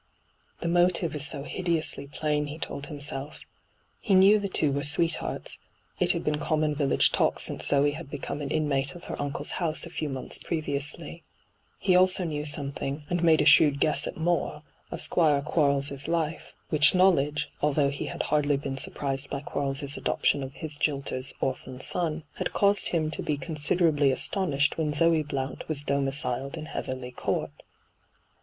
[0.61, 3.41] 'The motive is so hideously plain,' he told himself.
[3.99, 5.59] He knew the two were sweethearts—
[5.99, 9.51] it had been common village talk since Zoe had become an inmate of her uncle's
[9.61, 11.21] house a few months previously.
[11.77, 16.55] He also knew something, and made a shrewd guess at more, of Squire Quarles' life;
[16.69, 20.53] which knowledge, hyGoogIc 42 ENTRAPPED although he had hardly been surprised by Quarles' adoption of
[20.55, 25.83] his jilter's orphan son, had caused him to be considerably astonished when Zoe Blount was
[25.83, 27.51] domiciled in Heatherly Court.